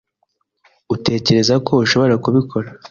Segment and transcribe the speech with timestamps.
[0.91, 2.67] Uratekereza ko ushobora kubikora?